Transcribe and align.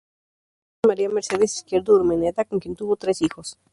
Se 0.01 0.07
casó 0.07 0.79
con 0.81 0.89
María 0.93 1.09
Mercedes 1.09 1.57
Izquierdo 1.57 1.93
Urmeneta, 1.93 2.43
con 2.45 2.59
quien 2.59 2.75
tuvo 2.75 2.95
tres 2.95 3.21
hijos. 3.21 3.59